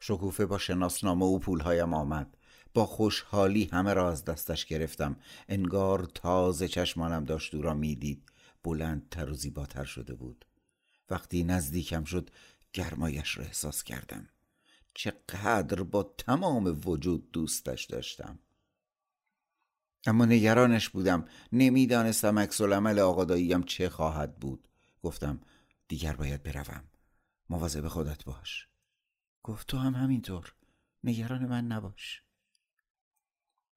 شکوفه 0.00 0.46
با 0.46 0.58
شناسنامه 0.58 1.26
و 1.26 1.38
پولهایم 1.38 1.94
آمد. 1.94 2.36
با 2.74 2.86
خوشحالی 2.86 3.64
همه 3.72 3.94
را 3.94 4.10
از 4.10 4.24
دستش 4.24 4.66
گرفتم. 4.66 5.16
انگار 5.48 6.04
تازه 6.14 6.68
چشمانم 6.68 7.24
داشت 7.24 7.54
او 7.54 7.62
را 7.62 7.74
می‌دید. 7.74 8.30
بلندتر 8.64 9.30
و 9.30 9.34
زیباتر 9.34 9.84
شده 9.84 10.14
بود. 10.14 10.44
وقتی 11.10 11.44
نزدیکم 11.44 12.04
شد 12.04 12.30
گرمایش 12.72 13.38
را 13.38 13.44
احساس 13.44 13.82
کردم. 13.82 14.28
چقدر 14.94 15.82
با 15.82 16.14
تمام 16.18 16.80
وجود 16.84 17.30
دوستش 17.30 17.84
داشتم. 17.84 18.38
اما 20.06 20.24
نگرانش 20.24 20.88
بودم. 20.88 21.24
نمی‌دانستم 21.52 22.38
عکس 22.38 22.60
العمل 22.60 22.98
آقاداییم 22.98 23.62
چه 23.62 23.88
خواهد 23.88 24.36
بود. 24.36 24.68
گفتم 25.02 25.40
دیگر 25.88 26.16
باید 26.16 26.42
بروم. 26.42 26.84
مواظب 27.50 27.88
خودت 27.88 28.24
باش. 28.24 28.69
گفت 29.42 29.66
تو 29.66 29.76
هم 29.76 29.94
همینطور. 29.94 30.54
نگران 31.04 31.46
من 31.46 31.66
نباش. 31.66 32.22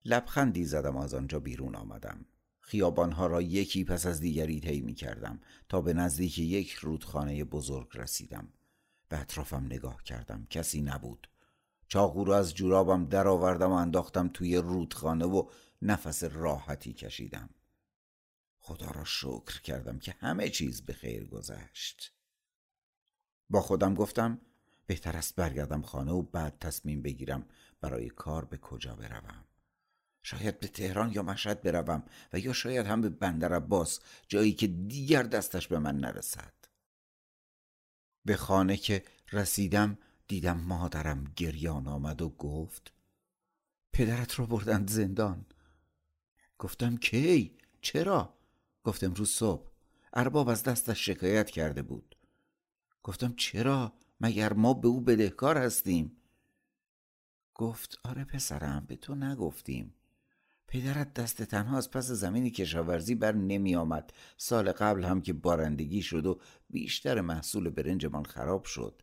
لبخندی 0.05 0.65
زدم 0.65 0.97
از 0.97 1.13
آنجا 1.13 1.39
بیرون 1.39 1.75
آمدم. 1.75 2.25
خیابانها 2.59 3.27
را 3.27 3.41
یکی 3.41 3.83
پس 3.83 4.05
از 4.05 4.19
دیگری 4.19 4.59
طی 4.59 4.81
می 4.81 4.93
کردم 4.93 5.39
تا 5.69 5.81
به 5.81 5.93
نزدیک 5.93 6.39
یک 6.39 6.71
رودخانه 6.71 7.43
بزرگ 7.43 7.89
رسیدم. 7.93 8.53
به 9.09 9.19
اطرافم 9.19 9.65
نگاه 9.65 10.03
کردم. 10.03 10.47
کسی 10.49 10.81
نبود. 10.81 11.29
چاقو 11.87 12.23
را 12.23 12.37
از 12.37 12.55
جورابم 12.55 13.05
درآوردم 13.05 13.69
و 13.69 13.73
انداختم 13.73 14.27
توی 14.27 14.57
رودخانه 14.57 15.25
و 15.25 15.49
نفس 15.81 16.23
راحتی 16.23 16.93
کشیدم. 16.93 17.49
خدا 18.59 18.91
را 18.91 19.03
شکر 19.03 19.61
کردم 19.61 19.99
که 19.99 20.15
همه 20.19 20.49
چیز 20.49 20.81
به 20.81 20.93
خیر 20.93 21.27
گذشت. 21.27 22.13
با 23.49 23.61
خودم 23.61 23.93
گفتم 23.93 24.41
بهتر 24.85 25.17
است 25.17 25.35
برگردم 25.35 25.81
خانه 25.81 26.11
و 26.11 26.21
بعد 26.21 26.57
تصمیم 26.59 27.01
بگیرم 27.01 27.45
برای 27.81 28.09
کار 28.09 28.45
به 28.45 28.57
کجا 28.57 28.95
بروم 28.95 29.45
شاید 30.23 30.59
به 30.59 30.67
تهران 30.67 31.11
یا 31.11 31.23
مشهد 31.23 31.61
بروم 31.61 32.03
و 32.33 32.39
یا 32.39 32.53
شاید 32.53 32.85
هم 32.85 33.01
به 33.01 33.09
بندر 33.09 33.53
عباس 33.53 33.99
جایی 34.27 34.53
که 34.53 34.67
دیگر 34.67 35.23
دستش 35.23 35.67
به 35.67 35.79
من 35.79 35.97
نرسد 35.97 36.53
به 38.25 38.35
خانه 38.35 38.77
که 38.77 39.03
رسیدم 39.31 39.97
دیدم 40.27 40.57
مادرم 40.57 41.33
گریان 41.35 41.87
آمد 41.87 42.21
و 42.21 42.29
گفت 42.29 42.93
پدرت 43.93 44.33
رو 44.33 44.47
بردند 44.47 44.89
زندان 44.89 45.45
گفتم 46.59 46.97
کی؟ 46.97 47.57
چرا؟ 47.81 48.37
گفتم 48.83 49.07
امروز 49.07 49.29
صبح 49.29 49.71
ارباب 50.13 50.49
از 50.49 50.63
دستش 50.63 51.05
شکایت 51.05 51.49
کرده 51.49 51.81
بود 51.81 52.15
گفتم 53.03 53.33
چرا؟ 53.37 53.93
مگر 54.23 54.53
ما 54.53 54.73
به 54.73 54.87
او 54.87 55.01
بدهکار 55.01 55.57
هستیم؟ 55.57 56.17
گفت 57.55 57.99
آره 58.03 58.25
پسرم 58.25 58.85
به 58.87 58.95
تو 58.95 59.15
نگفتیم. 59.15 59.95
پدرت 60.67 61.13
دست 61.13 61.43
تنها 61.43 61.77
از 61.77 61.91
پس 61.91 62.05
زمین 62.05 62.49
کشاورزی 62.49 63.15
بر 63.15 63.31
نمی 63.31 63.75
آمد. 63.75 64.13
سال 64.37 64.71
قبل 64.71 65.03
هم 65.03 65.21
که 65.21 65.33
بارندگی 65.33 66.01
شد 66.01 66.25
و 66.25 66.39
بیشتر 66.69 67.21
محصول 67.21 67.69
برنجمان 67.69 68.25
خراب 68.25 68.65
شد. 68.65 69.01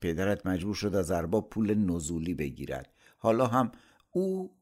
پدرت 0.00 0.46
مجبور 0.46 0.74
شد 0.74 0.94
از 0.94 1.10
ارباب 1.10 1.50
پول 1.50 1.74
نزولی 1.74 2.34
بگیرد. 2.34 2.94
حالا 3.18 3.46
هم 3.46 3.72
او 4.10 4.56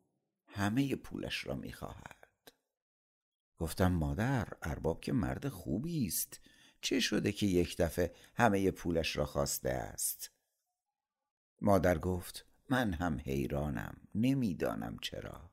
همه 0.46 0.96
پولش 0.96 1.46
را 1.46 1.54
می‌خواهد 1.54 2.52
گفتم 3.58 3.92
مادر 3.92 4.48
ارباب 4.62 5.00
که 5.00 5.12
مرد 5.12 5.48
خوبی 5.48 6.06
است. 6.06 6.40
چه 6.80 7.00
شده 7.00 7.32
که 7.32 7.46
یک 7.46 7.76
دفعه 7.76 8.14
همه 8.34 8.70
پولش 8.70 9.16
را 9.16 9.26
خواسته 9.26 9.70
است؟ 9.70 10.30
مادر 11.60 11.98
گفت 11.98 12.46
من 12.70 12.92
هم 12.92 13.20
حیرانم 13.24 13.96
نمی‌دانم 14.14 14.96
چرا. 15.02 15.50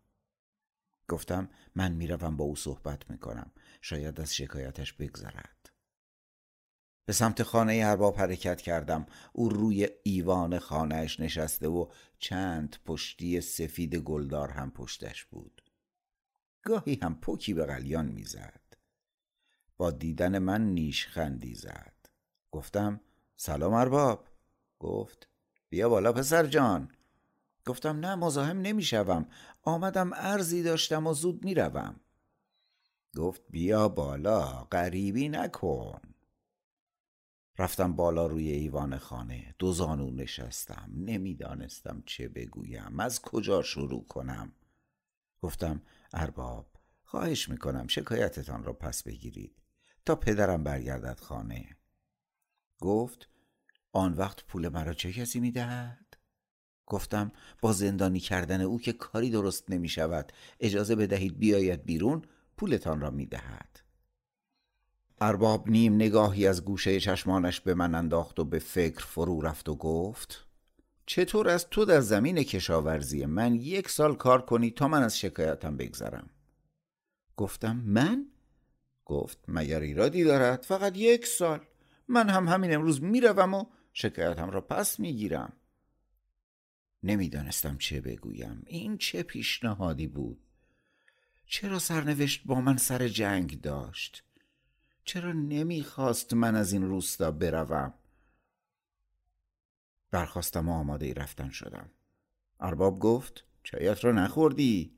گفتم 1.07 1.49
من 1.75 1.91
می‌روم 1.91 2.37
با 2.37 2.45
او 2.45 2.55
صحبت 2.55 3.09
می‌کنم 3.09 3.51
شاید 3.81 4.21
از 4.21 4.35
شکایتش 4.35 4.93
بگذرد. 4.93 5.69
به 7.05 7.13
سمت 7.13 7.43
خانه 7.43 7.81
ارباب 7.85 8.17
حرکت 8.17 8.61
کردم. 8.61 9.05
او 9.33 9.49
روی 9.49 9.89
ایوان 10.03 10.59
خانهش 10.59 11.19
نشسته 11.19 11.67
و 11.67 11.91
چند 12.19 12.75
پشتی 12.85 13.41
سفید 13.41 13.95
گلدار 13.95 14.49
هم 14.49 14.71
پشتش 14.71 15.25
بود. 15.25 15.61
گاهی 16.63 16.99
هم 17.01 17.19
پوکی 17.19 17.53
به 17.53 17.65
قلیان 17.65 18.05
می‌زد. 18.05 18.62
با 19.83 19.91
دیدن 19.91 20.39
من 20.39 20.61
نیشخندی 20.73 21.55
زد. 21.55 21.93
گفتم 22.51 22.99
سلام 23.35 23.73
ارباب. 23.73 24.27
گفت 24.79 25.27
بیا 25.69 25.89
بالا 25.89 26.13
پسر 26.13 26.45
جان. 26.45 26.91
گفتم 27.65 27.99
نه 27.99 28.15
مزاحم 28.15 28.57
نمی‌شوم. 28.57 29.27
آمدم 29.63 30.13
ارزی 30.13 30.63
داشتم 30.63 31.07
و 31.07 31.13
زود 31.13 31.45
می‌روم. 31.45 31.99
گفت 33.17 33.41
بیا 33.49 33.89
بالا 33.89 34.63
غریبی 34.63 35.29
نکن. 35.29 36.01
رفتم 37.57 37.93
بالا 37.93 38.27
روی 38.27 38.51
ایوان 38.51 38.97
خانه. 38.97 39.55
دو 39.59 39.71
زانو 39.71 40.11
نشستم. 40.11 40.91
نمی‌دانستم 40.95 42.03
چه 42.05 42.29
بگویم. 42.29 42.99
از 42.99 43.21
کجا 43.21 43.61
شروع 43.61 44.07
کنم؟ 44.07 44.53
گفتم 45.41 45.81
ارباب 46.13 46.67
خواهش 47.03 47.49
می‌کنم 47.49 47.87
شکایتتان 47.87 48.63
را 48.63 48.73
پس 48.73 49.03
بگیرید. 49.03 49.62
تا 50.05 50.15
پدرم 50.15 50.63
برگردد 50.63 51.19
خانه. 51.19 51.69
گفت 52.79 53.29
آن 53.91 54.13
وقت 54.13 54.43
پول 54.43 54.69
مرا 54.69 54.93
چه 54.93 55.13
کسی 55.13 55.39
می‌دهد؟ 55.39 56.17
گفتم 56.85 57.31
با 57.61 57.73
زندانی 57.73 58.19
کردن 58.19 58.61
او 58.61 58.79
که 58.79 58.93
کاری 58.93 59.29
درست 59.29 59.71
نمی 59.71 59.89
شود 59.89 60.31
اجازه 60.59 60.95
بدهید 60.95 61.39
بیاید 61.39 61.85
بیرون 61.85 62.21
پولتان 62.57 63.01
را 63.01 63.09
می 63.09 63.25
دهد 63.25 63.79
ارباب 65.21 65.69
نیم 65.69 65.95
نگاهی 65.95 66.47
از 66.47 66.65
گوشه 66.65 66.99
چشمانش 66.99 67.61
به 67.61 67.73
من 67.73 67.95
انداخت 67.95 68.39
و 68.39 68.45
به 68.45 68.59
فکر 68.59 69.05
فرو 69.05 69.41
رفت 69.41 69.69
و 69.69 69.75
گفت 69.75 70.47
چطور 71.05 71.49
از 71.49 71.69
تو 71.69 71.85
در 71.85 72.01
زمین 72.01 72.43
کشاورزی 72.43 73.25
من 73.25 73.55
یک 73.55 73.89
سال 73.89 74.15
کار 74.15 74.41
کنی 74.41 74.71
تا 74.71 74.87
من 74.87 75.03
از 75.03 75.19
شکایتم 75.19 75.77
بگذرم؟ 75.77 76.29
گفتم 77.37 77.75
من؟ 77.75 78.32
گفت 79.05 79.37
مگر 79.47 79.79
ایرادی 79.79 80.23
دارد؟ 80.23 80.63
فقط 80.63 80.97
یک 80.97 81.27
سال. 81.27 81.65
من 82.07 82.29
هم 82.29 82.47
همین 82.47 82.73
امروز 82.75 83.03
می‌روم 83.03 83.53
و 83.53 83.65
شکایتم 83.93 84.49
را 84.49 84.61
پس 84.61 84.99
می‌گیرم. 84.99 85.53
نمی‌دانستم 87.03 87.77
چه 87.77 88.01
بگویم. 88.01 88.63
این 88.65 88.97
چه 88.97 89.23
پیشنهادی 89.23 90.07
بود؟ 90.07 90.39
چرا 91.45 91.79
سرنوشت 91.79 92.41
با 92.45 92.61
من 92.61 92.77
سر 92.77 93.07
جنگ 93.07 93.61
داشت؟ 93.61 94.23
چرا 95.05 95.31
نمی‌خواست 95.31 96.33
من 96.33 96.55
از 96.55 96.73
این 96.73 96.83
روستا 96.83 97.31
بروم؟ 97.31 97.93
برخواستم 100.11 100.69
و 100.69 100.71
آماده 100.71 101.13
رفتن 101.13 101.49
شدم. 101.49 101.89
ارباب 102.59 102.99
گفت 102.99 103.43
چایت 103.63 104.05
را 104.05 104.11
نخوردی؟ 104.11 104.95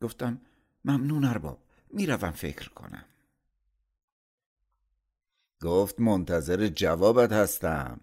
گفتم 0.00 0.40
ممنون 0.84 1.24
ارباب 1.24 1.64
می‌روم 1.90 2.30
فکر 2.30 2.68
کنم. 2.68 3.04
گفت 5.62 6.00
منتظر 6.00 6.68
جوابت 6.68 7.32
هستم 7.32 8.00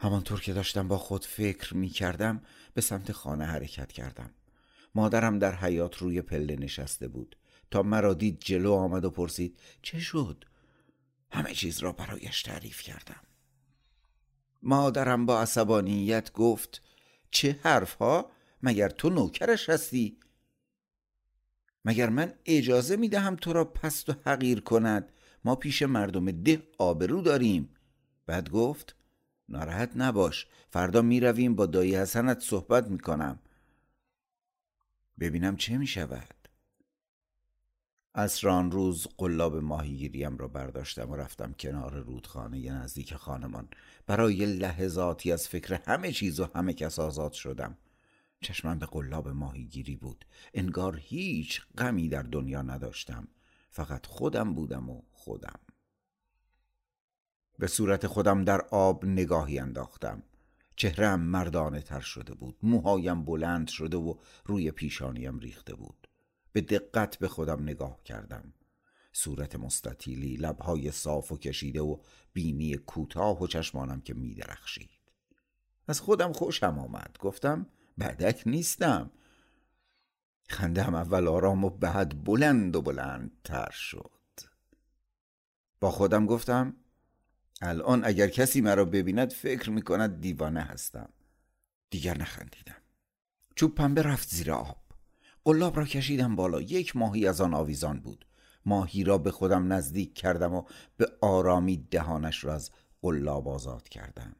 همانطور 0.00 0.40
که 0.40 0.52
داشتم 0.52 0.88
با 0.88 0.98
خود 0.98 1.24
فکر 1.24 1.76
می 1.76 1.88
کردم 1.88 2.42
به 2.74 2.80
سمت 2.80 3.12
خانه 3.12 3.44
حرکت 3.44 3.92
کردم 3.92 4.30
مادرم 4.94 5.38
در 5.38 5.54
حیات 5.54 5.96
روی 5.96 6.22
پله 6.22 6.56
نشسته 6.56 7.08
بود 7.08 7.36
تا 7.70 7.82
مرا 7.82 8.14
دید 8.14 8.38
جلو 8.40 8.72
آمد 8.72 9.04
و 9.04 9.10
پرسید 9.10 9.58
چه 9.82 9.98
شد؟ 9.98 10.44
همه 11.30 11.54
چیز 11.54 11.78
را 11.78 11.92
برایش 11.92 12.42
تعریف 12.42 12.82
کردم 12.82 13.20
مادرم 14.62 15.26
با 15.26 15.40
عصبانیت 15.40 16.32
گفت 16.32 16.82
چه 17.30 17.58
حرفها؟ 17.62 18.30
مگر 18.62 18.88
تو 18.88 19.10
نوکرش 19.10 19.68
هستی؟ 19.68 20.18
مگر 21.84 22.08
من 22.08 22.34
اجازه 22.46 22.96
می 22.96 23.08
دهم 23.08 23.36
تو 23.36 23.52
را 23.52 23.64
پست 23.64 24.08
و 24.08 24.14
حقیر 24.24 24.60
کند 24.60 25.12
ما 25.44 25.54
پیش 25.54 25.82
مردم 25.82 26.30
ده 26.30 26.62
آبرو 26.78 27.22
داریم. 27.22 27.68
بعد 28.26 28.50
گفت 28.50 28.96
ناراحت 29.48 29.90
نباش 29.96 30.46
فردا 30.70 31.02
می 31.02 31.20
رویم 31.20 31.54
با 31.54 31.66
دایی 31.66 31.96
حسنت 31.96 32.40
صحبت 32.40 32.86
می 32.88 32.98
کنم 32.98 33.38
ببینم 35.20 35.56
چه 35.56 35.78
می 35.78 35.86
شود 35.86 36.38
ران 38.42 38.70
روز 38.70 39.06
قلاب 39.16 39.56
ماهیگیریم 39.56 40.38
را 40.38 40.48
برداشتم 40.48 41.10
و 41.10 41.16
رفتم 41.16 41.52
کنار 41.52 41.94
رودخانه 41.94 42.72
نزدیک 42.72 43.14
خانمان. 43.14 43.68
برای 44.06 44.46
لحظاتی 44.46 45.32
از 45.32 45.48
فکر 45.48 45.80
همه 45.86 46.12
چیز 46.12 46.40
و 46.40 46.48
همه 46.54 46.72
کس 46.72 46.98
آزاد 46.98 47.32
شدم. 47.32 47.78
چشمم 48.40 48.78
به 48.78 48.86
قلاب 48.86 49.28
ماهیگیری 49.28 49.96
بود. 49.96 50.24
انگار 50.54 50.96
هیچ 50.96 51.62
غمی 51.78 52.08
در 52.08 52.22
دنیا 52.22 52.62
نداشتم. 52.62 53.28
فقط 53.68 54.06
خودم 54.06 54.54
بودم 54.54 54.90
و 54.90 55.02
خودم. 55.12 55.60
به 57.58 57.66
صورت 57.66 58.06
خودم 58.06 58.44
در 58.44 58.60
آب 58.60 59.04
نگاهی 59.04 59.58
انداختم. 59.58 60.22
چهرم 60.76 61.20
مردانه 61.20 61.80
تر 61.80 62.00
شده 62.00 62.34
بود. 62.34 62.56
موهایم 62.62 63.24
بلند 63.24 63.68
شده 63.68 63.96
و 63.96 64.14
روی 64.44 64.70
پیشانیم 64.70 65.38
ریخته 65.38 65.74
بود. 65.74 66.08
به 66.52 66.60
دقت 66.60 67.18
به 67.18 67.28
خودم 67.28 67.62
نگاه 67.62 68.02
کردم. 68.04 68.52
صورت 69.12 69.56
مستطیلی 69.56 70.36
لبهای 70.36 70.90
صاف 70.90 71.32
و 71.32 71.38
کشیده 71.38 71.80
و 71.80 71.98
بینی 72.32 72.76
کوتاه 72.76 73.42
و 73.42 73.46
چشمانم 73.46 74.00
که 74.00 74.14
میدرخشید. 74.14 74.90
از 75.88 76.00
خودم 76.00 76.32
خوشم 76.32 76.78
آمد. 76.78 77.16
گفتم 77.20 77.66
بعدک 77.98 78.42
نیستم. 78.46 79.10
خندم 80.48 80.94
اول 80.94 81.28
آرام 81.28 81.64
و 81.64 81.70
بعد 81.70 82.24
بلند 82.24 82.76
و 82.76 82.82
بلندتر 82.82 83.70
شد. 83.70 84.10
با 85.80 85.90
خودم 85.90 86.26
گفتم 86.26 86.76
الان 87.62 88.04
اگر 88.04 88.28
کسی 88.28 88.60
مرا 88.60 88.84
ببیند 88.84 89.32
فکر 89.32 89.70
می 89.70 89.82
کند 89.82 90.20
دیوانه 90.20 90.60
هستم. 90.60 91.08
دیگر 91.90 92.18
نخندیدم. 92.18 92.76
چوب 93.54 93.74
پنبه 93.74 94.02
رفت 94.02 94.28
زیر 94.28 94.52
آب. 94.52 94.82
قلاب 95.44 95.76
را 95.76 95.84
کشیدم 95.84 96.36
بالا. 96.36 96.60
یک 96.60 96.96
ماهی 96.96 97.26
از 97.26 97.40
آن 97.40 97.54
آویزان 97.54 98.00
بود. 98.00 98.26
ماهی 98.66 99.04
را 99.04 99.18
به 99.18 99.30
خودم 99.30 99.72
نزدیک 99.72 100.14
کردم 100.14 100.54
و 100.54 100.62
به 100.96 101.12
آرامی 101.20 101.76
دهانش 101.76 102.44
را 102.44 102.54
از 102.54 102.70
قلاب 103.02 103.48
آزاد 103.48 103.88
کردم. 103.88 104.36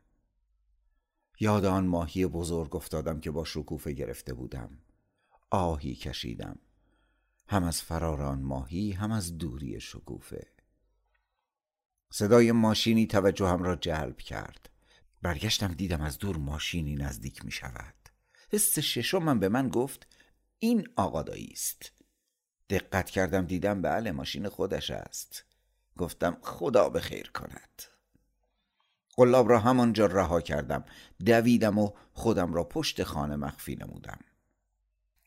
یاد 1.40 1.64
آن 1.64 1.86
ماهی 1.86 2.26
بزرگ 2.26 2.76
افتادم 2.76 3.20
که 3.20 3.30
با 3.30 3.44
شکوفه 3.44 3.92
گرفته 3.92 4.34
بودم. 4.34 4.78
آهی 5.50 5.94
کشیدم. 5.94 6.58
هم 7.48 7.64
از 7.64 7.82
فرار 7.82 8.22
آن 8.22 8.42
ماهی 8.42 8.92
هم 8.92 9.12
از 9.12 9.38
دوری 9.38 9.80
شکوفه. 9.80 10.46
صدای 12.10 12.52
ماشینی 12.52 13.06
توجهم 13.06 13.62
را 13.62 13.76
جلب 13.76 14.16
کرد. 14.16 14.70
برگشتم 15.22 15.74
دیدم 15.74 16.00
از 16.00 16.18
دور 16.18 16.36
ماشینی 16.36 16.94
نزدیک 16.94 17.44
می 17.44 17.50
شود. 17.50 17.94
حس 18.50 18.78
ششمم 18.78 19.40
به 19.40 19.48
من 19.48 19.68
گفت 19.68 20.06
این 20.58 20.88
آقادایی 20.96 21.50
است. 21.52 21.92
دقت 22.70 23.10
کردم 23.10 23.46
دیدم 23.46 23.82
بله 23.82 24.12
ماشین 24.12 24.48
خودش 24.48 24.90
است. 24.90 25.44
گفتم 25.96 26.38
خدا 26.42 26.88
به 26.88 27.00
خیر 27.00 27.30
کند. 27.30 27.82
قلاب 29.16 29.48
را 29.48 29.58
همانجا 29.58 30.06
رها 30.06 30.40
کردم. 30.40 30.84
دویدم 31.26 31.78
و 31.78 31.90
خودم 32.12 32.54
را 32.54 32.64
پشت 32.64 33.02
خانه 33.02 33.36
مخفی 33.36 33.76
نمودم. 33.76 34.18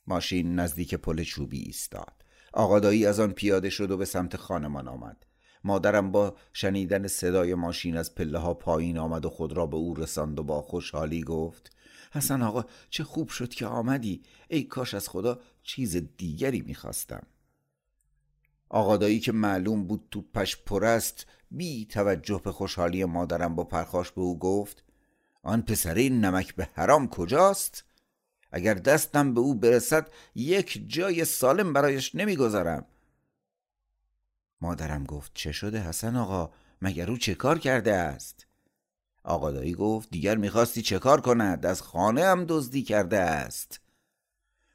ماشین 0.08 0.56
نزدیک 0.56 0.96
پل 0.96 1.24
چوبی 1.24 1.60
ایستاد. 1.60 2.14
آقادایی 2.54 3.06
از 3.06 3.20
آن 3.20 3.32
پیاده 3.32 3.70
شد 3.70 3.92
و 3.92 3.98
به 3.98 4.06
سمت 4.06 4.36
خانمان 4.36 4.88
آمد. 4.88 5.26
مادرم 5.64 6.12
با 6.12 6.36
شنیدن 6.54 7.08
صدای 7.08 7.56
ماشین 7.56 7.98
از 7.98 8.16
پله 8.16 8.40
ها 8.40 8.54
پایین 8.54 8.98
آمد 8.98 9.26
و 9.26 9.30
خود 9.30 9.54
را 9.54 9.66
به 9.66 9.78
او 9.78 9.94
رساند 9.94 10.40
و 10.40 10.44
با 10.44 10.62
خوشحالی 10.62 11.24
گفت 11.24 11.76
حسن 12.12 12.42
آقا 12.42 12.66
چه 12.90 13.04
خوب 13.04 13.30
شد 13.30 13.50
که 13.50 13.66
آمدی. 13.66 14.24
ای 14.50 14.64
کاش 14.64 14.94
از 14.94 15.10
خدا 15.10 15.40
چیز 15.64 15.96
دیگری 16.18 16.62
می‌خواستم. 16.62 17.24
آقادایی 18.70 19.20
که 19.20 19.32
معلوم 19.32 19.88
بود 19.88 20.08
تو 20.12 20.22
پش 20.22 20.58
پر 20.58 20.86
است 20.86 21.26
بی 21.52 21.86
توجه 21.86 22.42
به 22.44 22.52
خوشحالی 22.52 23.06
مادرم 23.06 23.56
با 23.56 23.64
پرخاش 23.64 24.12
به 24.12 24.22
او 24.22 24.40
گفت 24.40 24.84
آن 25.44 25.62
پسره 25.62 26.10
نمک 26.10 26.56
به 26.56 26.70
حرام 26.74 27.08
کجاست؟ 27.08 27.84
اگر 28.52 28.74
دستم 28.74 29.34
به 29.34 29.40
او 29.40 29.56
برسد 29.56 30.12
یک 30.36 30.86
جای 30.88 31.26
سالم 31.26 31.74
برایش 31.74 32.16
نمی‌گذارم. 32.16 32.86
مادرم 34.62 35.04
گفت 35.04 35.32
چه 35.34 35.52
شده 35.52 35.82
حسن 35.82 36.16
آقا؟ 36.16 36.54
مگر 36.82 37.12
او 37.12 37.18
چه 37.18 37.36
کار 37.36 37.60
کرده 37.60 37.94
است؟ 37.94 38.48
آقا 39.24 39.72
گفت 39.72 40.10
دیگر 40.10 40.38
می‌خواستی 40.38 40.82
چه 40.82 41.00
کار 41.00 41.22
کند؟ 41.22 41.66
از 41.66 41.82
خانه 41.82 42.24
هم 42.24 42.46
دزدی 42.48 42.84
کرده 42.84 43.20
است. 43.20 43.80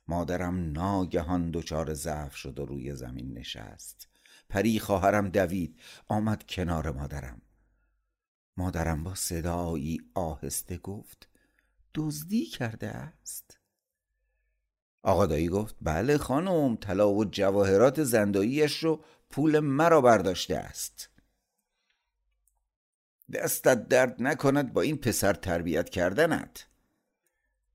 مادرم 0.08 0.72
ناگهان 0.72 1.50
دچار 1.50 1.94
ضعف 1.94 2.36
شد 2.36 2.58
و 2.58 2.66
روی 2.66 2.94
زمین 2.94 3.38
نشست. 3.38 4.08
پری 4.48 4.78
خواهرم 4.78 5.28
دوید. 5.28 5.80
آمد 6.08 6.44
کنار 6.48 6.90
مادرم. 6.90 7.42
مادرم 8.56 9.04
با 9.04 9.14
صدایی 9.14 10.00
آهسته 10.14 10.76
گفت 10.76 11.28
دزدی 11.94 12.46
کرده 12.46 12.88
است؟ 12.88 13.55
آقا 15.06 15.26
دایی 15.26 15.48
گفت 15.48 15.76
بله 15.82 16.18
خانم 16.18 16.76
طلا 16.76 17.12
و 17.12 17.24
جواهرات 17.24 18.02
زنداییش 18.04 18.78
رو 18.78 19.04
پول 19.30 19.58
مرا 19.58 20.00
برداشته 20.00 20.56
است 20.56 21.10
دستت 23.32 23.88
درد 23.88 24.22
نکند 24.22 24.72
با 24.72 24.80
این 24.80 24.96
پسر 24.96 25.32
تربیت 25.32 25.88
کردنت 25.88 26.66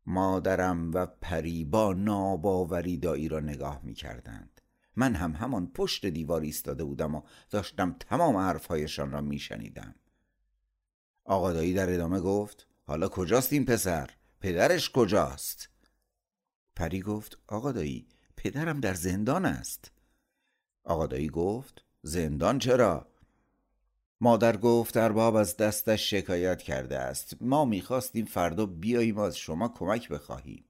مادرم 0.05 0.91
و 0.93 1.05
پری 1.05 1.65
با 1.65 1.93
ناباوری 1.93 2.97
دایی 2.97 3.27
را 3.27 3.39
نگاه 3.39 3.79
می 3.83 3.93
کردند 3.93 4.61
من 4.95 5.15
هم 5.15 5.31
همان 5.31 5.67
پشت 5.67 6.05
دیوار 6.05 6.41
ایستاده 6.41 6.83
بودم 6.83 7.15
و 7.15 7.21
داشتم 7.49 7.95
تمام 7.99 8.37
حرفهایشان 8.37 9.11
را 9.11 9.21
می 9.21 9.39
شنیدم 9.39 9.95
آقا 11.23 11.53
دایی 11.53 11.73
در 11.73 11.93
ادامه 11.93 12.19
گفت 12.19 12.67
حالا 12.83 13.07
کجاست 13.07 13.53
این 13.53 13.65
پسر؟ 13.65 14.09
پدرش 14.41 14.91
کجاست؟ 14.91 15.70
پری 16.75 17.01
گفت 17.01 17.37
آقا 17.47 17.71
دایی 17.71 18.07
پدرم 18.37 18.79
در 18.79 18.93
زندان 18.93 19.45
است. 19.45 19.91
آقا 20.83 21.07
دایی 21.07 21.29
گفت 21.29 21.85
زندان 22.01 22.59
چرا؟ 22.59 23.07
مادر 24.21 24.57
گفت 24.57 24.97
ارباب 24.97 25.35
از 25.35 25.57
دستش 25.57 26.09
شکایت 26.09 26.61
کرده 26.61 26.99
است. 26.99 27.35
ما 27.41 27.65
می‌خواستیم 27.65 28.25
فردا 28.25 28.65
بیاییم 28.65 29.17
از 29.17 29.37
شما 29.37 29.67
کمک 29.67 30.09
بخواهیم. 30.09 30.65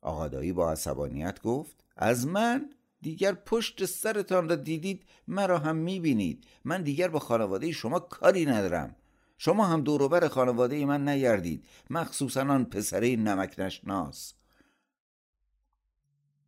آقا 0.00 0.28
دایی 0.28 0.52
با 0.52 0.72
عصبانیت 0.72 1.42
گفت 1.42 1.84
از 1.96 2.26
من؟ 2.26 2.70
دیگر 3.00 3.32
پشت 3.32 3.84
سرتان 3.84 4.48
را 4.48 4.56
دیدید 4.56 5.06
مرا 5.28 5.58
هم 5.58 5.76
می‌بینید. 5.76 6.46
من 6.64 6.82
دیگر 6.82 7.08
با 7.08 7.18
خانواده 7.18 7.72
شما 7.72 7.98
کاری 7.98 8.46
ندارم. 8.46 8.96
شما 9.38 9.66
هم 9.66 9.80
دوروبر 9.80 10.28
خانواده 10.28 10.86
من 10.86 11.08
نگردید 11.08 11.66
مخصوصا 11.90 12.40
آن 12.40 12.64
پسره 12.64 13.16
نمک 13.16 13.54
نشناس 13.58 14.34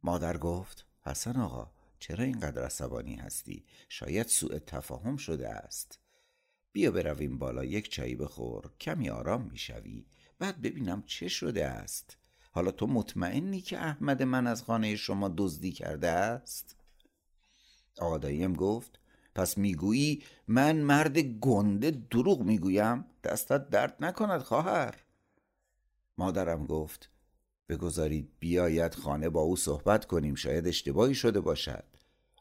مادر 0.06 0.36
گفت 0.36 0.86
حسن 1.06 1.36
آقا 1.40 1.70
چرا 1.98 2.24
اینقدر 2.24 2.64
عصبانی 2.64 3.14
هستی؟ 3.14 3.64
شاید 3.88 4.26
سوء 4.26 4.58
تفاهم 4.58 5.16
شده 5.16 5.48
است. 5.48 5.98
بیا 6.72 6.90
برویم 6.90 7.38
بالا 7.38 7.64
یک 7.64 7.90
چایی 7.90 8.14
بخور 8.14 8.70
کمی 8.80 9.10
آرام 9.10 9.42
می‌شوی. 9.42 10.06
بعد 10.38 10.62
ببینم 10.62 11.02
چه 11.06 11.28
شده 11.28 11.66
است. 11.66 12.16
حالا 12.52 12.70
تو 12.70 12.86
مطمئنی 12.86 13.60
که 13.60 13.78
احمد 13.78 14.22
من 14.22 14.46
از 14.46 14.62
خانه 14.62 14.96
شما 14.96 15.34
دزدی 15.36 15.72
کرده 15.72 16.08
است؟ 16.08 16.76
آقا 17.98 18.18
داییم 18.18 18.52
گفت 18.52 19.00
پس 19.34 19.58
می‌گویی 19.58 20.22
من 20.48 20.76
مرد 20.76 21.18
گنده 21.18 21.90
دروغ 21.90 22.42
می‌گویم؟ 22.42 23.04
دستت 23.24 23.70
درد 23.70 23.96
نکند 24.00 24.40
خواهر. 24.40 24.94
مادرم 26.18 26.66
گفت 26.66 27.10
بگذارید 27.68 28.30
بیاید 28.38 28.94
خانه 28.94 29.28
با 29.28 29.40
او 29.40 29.56
صحبت 29.56 30.04
کنیم 30.04 30.34
شاید 30.34 30.68
اشتباهی 30.68 31.14
شده 31.14 31.40
باشد. 31.40 31.84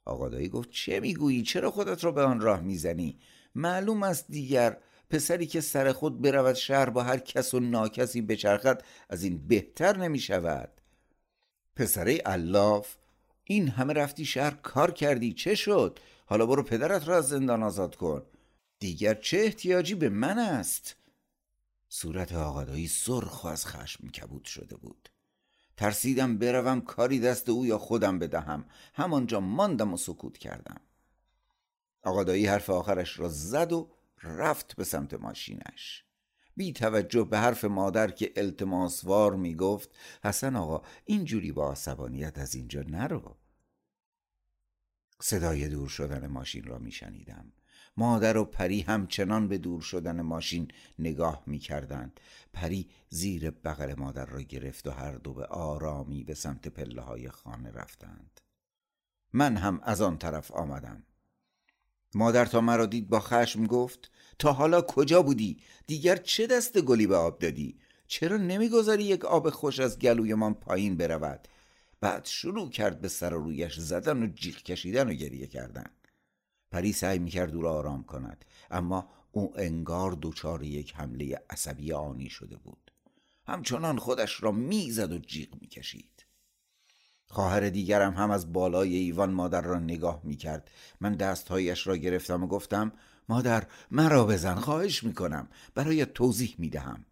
آقادایی 0.05 0.49
گفت 0.49 0.69
چه 0.69 0.99
می‌گویی؟ 0.99 1.43
چرا 1.43 1.71
خودت 1.71 2.03
را 2.03 2.11
به 2.11 2.23
آن 2.23 2.39
راه 2.41 2.61
می‌زنی؟ 2.61 3.19
معلوم 3.55 4.03
است 4.03 4.25
دیگر 4.31 4.77
پسری 5.09 5.45
که 5.45 5.61
سر 5.61 5.91
خود 5.91 6.21
برود 6.21 6.55
شهر 6.55 6.89
با 6.89 7.03
هر 7.03 7.17
کس 7.17 7.53
و 7.53 7.59
ناکسی 7.59 8.21
بچرخد 8.21 8.83
از 9.09 9.23
این 9.23 9.47
بهتر 9.47 9.97
نمی 9.97 10.19
شود 10.19 10.81
پسره 11.75 12.21
الاف 12.25 12.95
این 13.43 13.67
همه 13.69 13.93
رفتی 13.93 14.25
شهر 14.25 14.51
کار 14.51 14.91
کردی 14.91 15.33
چه 15.33 15.55
شد؟ 15.55 15.99
حالا 16.25 16.45
برو 16.45 16.63
پدرت 16.63 17.07
را 17.07 17.17
از 17.17 17.27
زندان 17.29 17.63
آزاد 17.63 17.95
کن. 17.95 18.23
دیگر 18.79 19.13
چه 19.13 19.37
احتیاجی 19.37 19.95
به 19.95 20.09
من 20.09 20.39
است؟ 20.39 20.95
صورت 21.89 22.33
آقادایی 22.33 22.87
سرخ 22.87 23.43
و 23.43 23.47
از 23.47 23.67
خشم 23.67 24.07
کبود 24.07 24.45
شده 24.45 24.77
بود. 24.77 25.09
ترسیدم 25.77 26.37
بروم 26.37 26.81
کاری 26.81 27.19
دست 27.19 27.49
او 27.49 27.65
یا 27.65 27.77
خودم 27.77 28.19
بدهم. 28.19 28.65
همانجا 28.93 29.39
ماندم 29.39 29.93
و 29.93 29.97
سکوت 29.97 30.37
کردم. 30.37 30.81
آقادایی 32.03 32.45
حرف 32.45 32.69
آخرش 32.69 33.19
را 33.19 33.29
زد 33.29 33.71
و 33.73 33.91
رفت 34.23 34.75
به 34.75 34.83
سمت 34.83 35.13
ماشینش. 35.13 36.05
بی 36.57 36.73
توجه 36.73 37.23
به 37.23 37.37
حرف 37.37 37.65
مادر 37.65 38.11
که 38.11 38.33
التماسوار 38.35 39.35
می 39.35 39.55
گفت 39.55 39.89
حسن 40.23 40.55
آقا 40.55 40.81
اینجوری 41.05 41.51
با 41.51 41.71
عصبانیت 41.71 42.37
از 42.37 42.55
اینجا 42.55 42.81
نرو. 42.81 43.37
صدای 45.21 45.69
دور 45.69 45.89
شدن 45.89 46.27
ماشین 46.27 46.63
را 46.63 46.77
می 46.77 46.91
شنیدم. 46.91 47.53
مادر 47.97 48.37
و 48.37 48.45
پری 48.45 48.81
همچنان 48.81 49.47
به 49.47 49.57
دور 49.57 49.81
شدن 49.81 50.21
ماشین 50.21 50.67
نگاه 50.99 51.43
می 51.45 51.59
کردند 51.59 52.19
پری 52.53 52.89
زیر 53.09 53.51
بغل 53.51 53.93
مادر 53.97 54.25
را 54.25 54.41
گرفت 54.41 54.87
و 54.87 54.91
هر 54.91 55.11
دو 55.11 55.33
به 55.33 55.45
آرامی 55.45 56.23
به 56.23 56.33
سمت 56.33 56.67
پله 56.67 57.01
های 57.01 57.29
خانه 57.29 57.71
رفتند. 57.71 58.41
من 59.33 59.57
هم 59.57 59.79
از 59.83 60.01
آن 60.01 60.17
طرف 60.17 60.51
آمدم. 60.51 61.03
مادر 62.15 62.45
تا 62.45 62.61
مرا 62.61 62.85
دید 62.85 63.09
با 63.09 63.19
خشم 63.19 63.65
گفت 63.65 64.11
تا 64.39 64.53
حالا 64.53 64.81
کجا 64.81 65.21
بودی؟ 65.21 65.57
دیگر 65.87 66.15
چه 66.15 66.47
دست 66.47 66.81
گلی 66.81 67.07
به 67.07 67.15
آب 67.15 67.39
دادی؟ 67.39 67.79
چرا 68.07 68.37
نمی‌گذاری 68.37 69.03
یک 69.03 69.25
آب 69.25 69.49
خوش 69.49 69.79
از 69.79 69.99
گلویمان 69.99 70.53
پایین 70.53 70.97
برود؟ 70.97 71.47
بعد 72.01 72.25
شروع 72.25 72.69
کرد 72.69 73.01
به 73.01 73.07
سر 73.07 73.33
و 73.33 73.43
رویش 73.43 73.79
زدن 73.79 74.23
و 74.23 74.27
جیغ 74.27 74.55
کشیدن 74.55 75.09
و 75.09 75.13
گریه 75.13 75.47
کردن. 75.47 75.89
پری 76.71 76.93
سعی 76.93 77.19
می‌کرد 77.19 77.55
او 77.55 77.61
را 77.61 77.73
آرام 77.73 78.03
کند 78.03 78.45
اما 78.71 79.09
او 79.31 79.53
انگار 79.55 80.17
دچار 80.21 80.63
یک 80.63 80.95
حمله 80.95 81.43
عصبی 81.49 81.93
آنی 81.93 82.29
شده 82.29 82.57
بود. 82.57 82.91
همچنان 83.47 83.97
خودش 83.97 84.43
را 84.43 84.51
می‌زد 84.51 85.11
و 85.11 85.17
جیغ 85.17 85.61
می‌کشید. 85.61 86.25
خواهر 87.27 87.69
دیگرم 87.69 88.13
هم 88.13 88.31
از 88.31 88.53
بالای 88.53 88.95
ایوان 88.95 89.31
مادر 89.31 89.61
را 89.61 89.79
نگاه 89.79 90.21
می‌کرد. 90.23 90.71
من 91.01 91.15
دستهایش 91.15 91.87
را 91.87 91.97
گرفتم 91.97 92.43
و 92.43 92.47
گفتم 92.47 92.91
مادر 93.29 93.67
مرا 93.91 94.25
بزن 94.25 94.55
خواهش 94.55 95.03
می‌کنم 95.03 95.47
برای 95.75 96.05
توضیح 96.05 96.55
می‌دهم. 96.57 97.05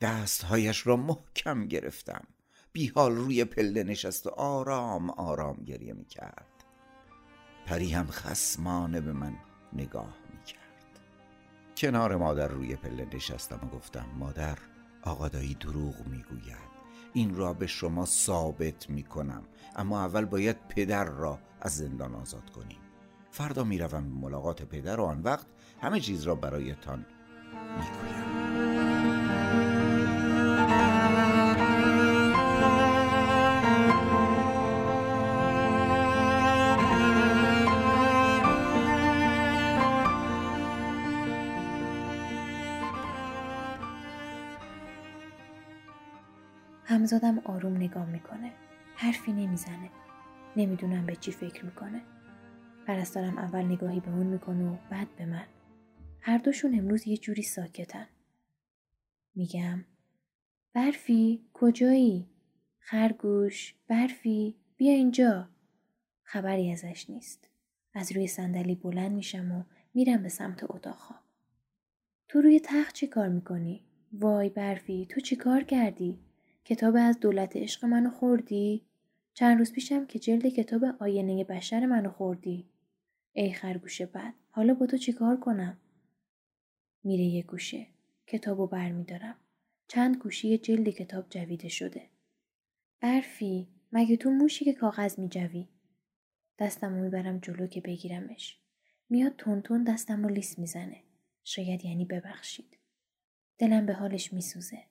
دستهایش 0.00 0.86
را 0.86 0.96
محکم 0.96 1.66
گرفتم. 1.66 2.26
بیحال 2.72 3.16
روی 3.16 3.44
پله 3.44 3.82
نشست 3.82 4.26
و 4.26 4.30
آرام 4.30 5.10
آرام 5.10 5.56
گریه 5.56 5.92
می‌کرد. 5.92 6.53
پری 7.66 7.92
هم 7.92 8.06
خسمانه 8.06 9.00
به 9.00 9.12
من 9.12 9.36
نگاه 9.72 10.14
می‌کرد. 10.32 11.00
کنار 11.76 12.16
مادر 12.16 12.48
روی 12.48 12.76
پله 12.76 13.08
نشستم 13.14 13.60
و 13.62 13.76
گفتم 13.76 14.06
مادر 14.18 14.58
آقادایی 15.02 15.54
دروغ 15.54 16.06
می‌گوید. 16.06 16.74
این 17.12 17.36
را 17.36 17.52
به 17.52 17.66
شما 17.66 18.04
ثابت 18.04 18.90
می‌کنم. 18.90 19.42
اما 19.76 20.04
اول 20.04 20.24
باید 20.24 20.68
پدر 20.68 21.04
را 21.04 21.38
از 21.60 21.76
زندان 21.76 22.14
آزاد 22.14 22.50
کنیم. 22.50 22.78
فردا 23.30 23.64
می‌روم 23.64 24.04
به 24.04 24.20
ملاقات 24.20 24.62
پدر 24.62 25.00
و 25.00 25.04
آن 25.04 25.22
وقت 25.22 25.46
همه 25.82 26.00
چیز 26.00 26.22
را 26.22 26.34
برایتان 26.34 27.06
می‌گویم. 27.76 28.53
همزادم 47.04 47.38
آروم 47.38 47.76
نگاه 47.76 48.06
می‌کنه. 48.10 48.52
حرفی 48.96 49.32
نمی‌زنه. 49.32 49.90
نمی‌دونم 50.56 51.06
به 51.06 51.16
چی 51.16 51.32
فکر 51.32 51.64
می‌کنه. 51.64 52.02
پرستارم 52.86 53.38
اول 53.38 53.64
نگاهی 53.64 54.00
به 54.00 54.10
اون 54.10 54.26
می‌کنه 54.26 54.70
و 54.70 54.76
بعد 54.90 55.16
به 55.16 55.26
من. 55.26 55.46
هر 56.20 56.38
دوشون 56.38 56.78
امروز 56.78 57.08
یه 57.08 57.16
جوری 57.16 57.42
ساکتن. 57.42 58.06
میگم 59.34 59.84
برفی 60.72 61.44
کجایی؟ 61.52 62.28
خرگوش 62.78 63.74
برفی 63.88 64.56
بیا 64.76 64.92
اینجا. 64.92 65.48
خبری 66.22 66.72
ازش 66.72 67.10
نیست. 67.10 67.48
از 67.94 68.12
روی 68.12 68.26
صندلی 68.26 68.74
بلند 68.74 69.12
میشم 69.12 69.52
و 69.52 69.62
میرم 69.94 70.22
به 70.22 70.28
سمت 70.28 70.64
اتاق 70.64 71.14
تو 72.28 72.40
روی 72.40 72.60
تخت 72.64 72.94
چی 72.94 73.06
کار 73.06 73.28
می‌کنی؟ 73.28 73.84
وای 74.12 74.48
برفی 74.48 75.06
تو 75.06 75.20
چی 75.20 75.36
کار 75.36 75.64
کردی؟ 75.64 76.18
کتاب 76.64 76.96
از 76.98 77.20
دولت 77.20 77.56
عشق 77.56 77.84
منو 77.84 78.10
خوردی؟ 78.10 78.86
چند 79.34 79.58
روز 79.58 79.72
پیشم 79.72 80.06
که 80.06 80.18
جلد 80.18 80.48
کتاب 80.48 80.84
آینه 81.00 81.44
بشر 81.44 81.86
منو 81.86 82.10
خوردی. 82.10 82.68
ای 83.32 83.52
خرگوش 83.52 84.02
بد 84.02 84.34
حالا 84.50 84.74
با 84.74 84.86
تو 84.86 84.96
چیکار 84.96 85.36
کنم؟ 85.36 85.78
میره 87.04 87.24
یه 87.24 87.42
گوشه. 87.42 87.86
کتابو 88.26 88.66
بر 88.66 88.92
میدارم. 88.92 89.36
چند 89.88 90.16
گوشی 90.16 90.58
جلد 90.58 90.88
کتاب 90.88 91.26
جویده 91.30 91.68
شده. 91.68 92.10
برفی 93.00 93.68
مگه 93.92 94.16
تو 94.16 94.30
موشی 94.30 94.64
که 94.64 94.72
کاغذ 94.72 95.18
میجوی؟ 95.18 95.68
دستمو 96.58 97.02
می‌برم 97.02 97.38
جلو 97.38 97.66
که 97.66 97.80
بگیرمش. 97.80 98.58
میاد 99.10 99.36
تون 99.36 99.84
دستمو 99.84 100.28
لیس 100.28 100.58
می‌زنه. 100.58 101.02
شاید 101.44 101.84
یعنی 101.84 102.04
ببخشید. 102.04 102.78
دلم 103.58 103.86
به 103.86 103.92
حالش 103.92 104.32
میسوزه. 104.32 104.82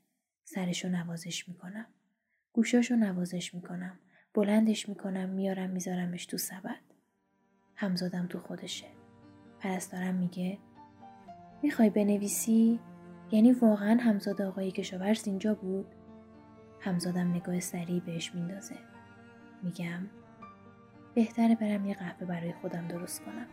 سرشو 0.44 0.90
نوازش 0.90 1.50
می‌کنم. 1.50 1.86
گوشاشو 2.54 2.96
نوازش 2.96 3.54
می‌کنم. 3.54 4.00
بلندش 4.34 4.90
می‌کنم 4.90 5.30
میارم 5.30 5.70
میذارمش 5.70 6.26
تو 6.26 6.38
سبد. 6.38 6.82
همزادم 7.76 8.28
تو 8.28 8.40
خودشه. 8.40 8.88
پرستارم 9.60 10.16
میگه 10.16 10.58
می‌خوای 11.64 11.90
بنویسی؟ 11.90 12.80
یعنی 13.32 13.52
واقعا 13.52 14.02
همزاد 14.02 14.42
آقای 14.42 14.72
کشاورز 14.72 15.28
اینجا 15.28 15.56
بود؟ 15.56 15.86
همزادم 16.80 17.32
نگاه 17.32 17.60
سریع 17.60 18.00
بهش 18.00 18.36
میندازه. 18.36 18.76
میگم 19.64 20.10
بهتره 21.16 21.56
برم 21.56 21.86
یه 21.86 21.94
قهوه 21.94 22.26
برای 22.26 22.54
خودم 22.54 22.88
درست 22.88 23.22
کنم. 23.24 23.48